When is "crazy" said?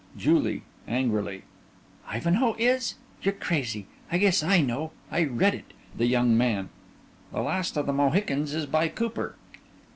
3.35-3.85